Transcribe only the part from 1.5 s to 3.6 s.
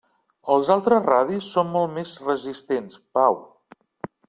són molt més resistents, Pau!